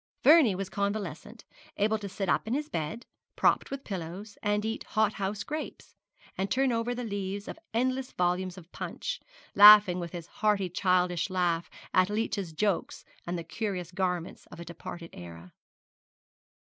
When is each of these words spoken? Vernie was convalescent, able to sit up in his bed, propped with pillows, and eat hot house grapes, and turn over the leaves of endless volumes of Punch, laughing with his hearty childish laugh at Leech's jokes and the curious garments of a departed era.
Vernie 0.23 0.55
was 0.55 0.67
convalescent, 0.67 1.45
able 1.77 1.99
to 1.99 2.09
sit 2.09 2.27
up 2.27 2.47
in 2.47 2.55
his 2.55 2.69
bed, 2.69 3.05
propped 3.35 3.69
with 3.69 3.83
pillows, 3.83 4.35
and 4.41 4.65
eat 4.65 4.83
hot 4.83 5.13
house 5.13 5.43
grapes, 5.43 5.93
and 6.35 6.49
turn 6.49 6.71
over 6.71 6.95
the 6.95 7.03
leaves 7.03 7.47
of 7.47 7.59
endless 7.71 8.11
volumes 8.11 8.57
of 8.57 8.71
Punch, 8.71 9.19
laughing 9.53 9.99
with 9.99 10.11
his 10.11 10.25
hearty 10.25 10.69
childish 10.69 11.29
laugh 11.29 11.69
at 11.93 12.09
Leech's 12.09 12.51
jokes 12.51 13.05
and 13.27 13.37
the 13.37 13.43
curious 13.43 13.91
garments 13.91 14.47
of 14.47 14.59
a 14.59 14.65
departed 14.65 15.11
era. 15.13 15.53